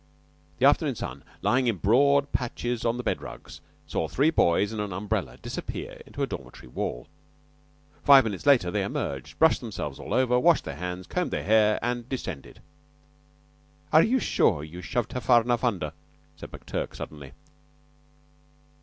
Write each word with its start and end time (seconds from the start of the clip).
The 0.57 0.65
afternoon 0.65 0.95
sun, 0.95 1.23
lying 1.43 1.67
in 1.67 1.75
broad 1.77 2.31
patches 2.31 2.85
on 2.85 2.97
the 2.97 3.03
bed 3.03 3.21
rugs, 3.21 3.61
saw 3.85 4.07
three 4.07 4.31
boys 4.31 4.71
and 4.71 4.81
an 4.81 4.91
umbrella 4.91 5.37
disappear 5.37 6.01
into 6.07 6.23
a 6.23 6.25
dormitory 6.25 6.69
wall. 6.69 7.07
In 7.95 8.01
five 8.05 8.23
minutes 8.23 8.43
they 8.43 8.81
emerged, 8.83 9.37
brushed 9.37 9.61
themselves 9.61 9.99
all 9.99 10.11
over, 10.15 10.39
washed 10.39 10.63
their 10.65 10.77
hands, 10.77 11.05
combed 11.05 11.29
their 11.29 11.43
hair, 11.43 11.77
and 11.83 12.09
descended. 12.09 12.61
"Are 13.93 14.01
you 14.01 14.19
sure 14.19 14.63
you 14.63 14.81
shoved 14.81 15.13
her 15.13 15.21
far 15.21 15.41
enough 15.43 15.63
under?" 15.63 15.93
said 16.35 16.49
McTurk 16.49 16.95
suddenly. 16.95 17.33